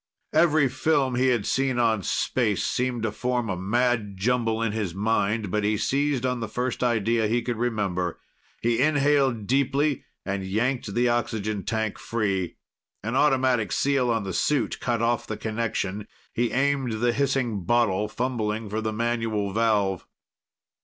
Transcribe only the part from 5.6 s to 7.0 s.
he seized on the first